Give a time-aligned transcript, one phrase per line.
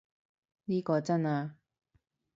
[0.65, 1.57] 呢個真啊